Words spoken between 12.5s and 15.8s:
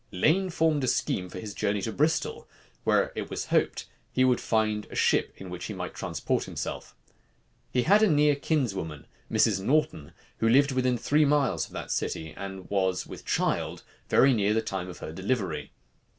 was with child, very near the time of her delivery.